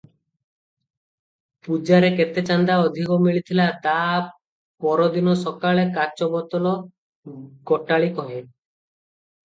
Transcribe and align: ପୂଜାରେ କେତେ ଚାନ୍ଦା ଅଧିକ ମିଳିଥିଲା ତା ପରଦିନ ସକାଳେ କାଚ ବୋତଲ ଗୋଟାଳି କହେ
ପୂଜାରେ 1.67 2.09
କେତେ 2.21 2.43
ଚାନ୍ଦା 2.47 2.79
ଅଧିକ 2.87 3.19
ମିଳିଥିଲା 3.27 3.69
ତା 3.85 3.95
ପରଦିନ 4.87 5.39
ସକାଳେ 5.45 5.87
କାଚ 6.01 6.33
ବୋତଲ 6.35 6.77
ଗୋଟାଳି 7.75 8.15
କହେ 8.21 8.47